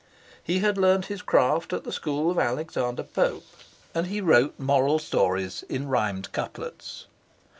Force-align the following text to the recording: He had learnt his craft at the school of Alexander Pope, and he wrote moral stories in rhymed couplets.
He 0.43 0.61
had 0.61 0.79
learnt 0.79 1.05
his 1.13 1.21
craft 1.21 1.73
at 1.73 1.83
the 1.83 1.91
school 1.91 2.31
of 2.31 2.39
Alexander 2.39 3.03
Pope, 3.03 3.45
and 3.93 4.07
he 4.07 4.19
wrote 4.19 4.57
moral 4.57 4.97
stories 4.97 5.61
in 5.69 5.87
rhymed 5.89 6.31
couplets. 6.31 7.05